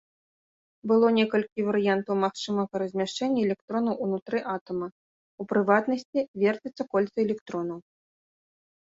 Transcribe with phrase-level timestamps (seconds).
[0.91, 4.87] Было некалькі варыянтаў магчымага размяшчэння электронаў ўнутры атама,
[5.41, 7.79] у прыватнасці верцяцца кольцы электронаў.